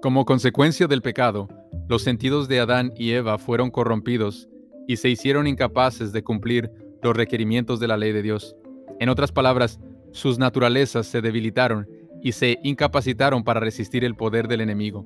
[0.00, 1.48] Como consecuencia del pecado,
[1.88, 4.48] los sentidos de Adán y Eva fueron corrompidos
[4.86, 6.70] y se hicieron incapaces de cumplir
[7.02, 8.54] los requerimientos de la ley de Dios.
[9.00, 9.80] En otras palabras,
[10.12, 11.88] sus naturalezas se debilitaron
[12.22, 15.04] y se incapacitaron para resistir el poder del enemigo.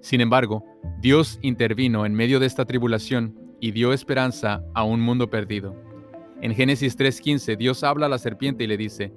[0.00, 0.64] Sin embargo,
[1.02, 5.76] Dios intervino en medio de esta tribulación y dio esperanza a un mundo perdido.
[6.40, 9.12] En Génesis 3:15 Dios habla a la serpiente y le dice,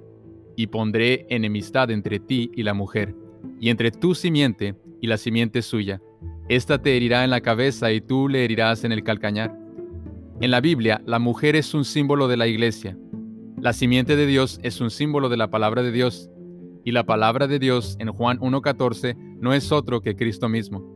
[0.56, 3.14] y pondré enemistad entre ti y la mujer,
[3.58, 6.00] y entre tu simiente y la simiente suya.
[6.48, 9.56] Esta te herirá en la cabeza y tú le herirás en el calcañar.
[10.40, 12.96] En la Biblia, la mujer es un símbolo de la iglesia.
[13.60, 16.30] La simiente de Dios es un símbolo de la palabra de Dios.
[16.84, 20.94] Y la palabra de Dios en Juan 1.14 no es otro que Cristo mismo.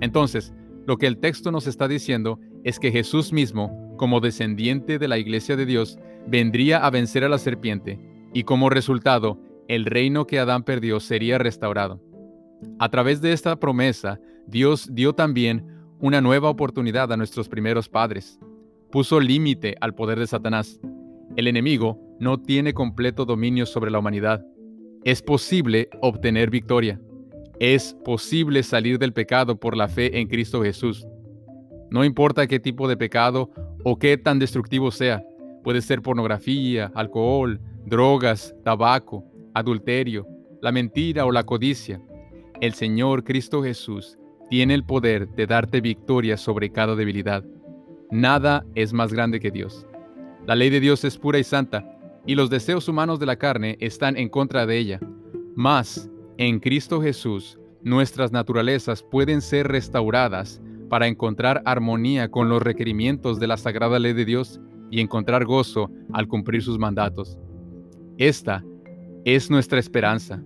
[0.00, 0.52] Entonces,
[0.86, 5.18] lo que el texto nos está diciendo es que Jesús mismo, como descendiente de la
[5.18, 7.98] iglesia de Dios, vendría a vencer a la serpiente,
[8.34, 12.00] y como resultado, el reino que Adán perdió sería restaurado.
[12.78, 15.66] A través de esta promesa, Dios dio también
[16.00, 18.38] una nueva oportunidad a nuestros primeros padres.
[18.90, 20.80] Puso límite al poder de Satanás.
[21.36, 24.44] El enemigo no tiene completo dominio sobre la humanidad.
[25.04, 27.00] Es posible obtener victoria.
[27.58, 31.06] Es posible salir del pecado por la fe en Cristo Jesús.
[31.90, 33.50] No importa qué tipo de pecado
[33.84, 35.22] o qué tan destructivo sea.
[35.62, 39.24] Puede ser pornografía, alcohol, drogas, tabaco,
[39.54, 40.26] adulterio,
[40.62, 42.00] la mentira o la codicia.
[42.60, 44.18] El Señor Cristo Jesús
[44.50, 47.42] tiene el poder de darte victoria sobre cada debilidad.
[48.10, 49.86] Nada es más grande que Dios.
[50.46, 53.78] La ley de Dios es pura y santa, y los deseos humanos de la carne
[53.80, 55.00] están en contra de ella.
[55.54, 63.40] Mas, en Cristo Jesús, nuestras naturalezas pueden ser restauradas para encontrar armonía con los requerimientos
[63.40, 67.38] de la sagrada ley de Dios y encontrar gozo al cumplir sus mandatos.
[68.18, 68.62] Esta
[69.24, 70.42] es nuestra esperanza.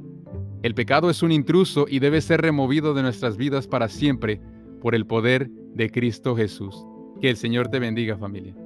[0.65, 4.41] El pecado es un intruso y debe ser removido de nuestras vidas para siempre
[4.81, 6.87] por el poder de Cristo Jesús.
[7.21, 8.57] Que el Señor te bendiga familia.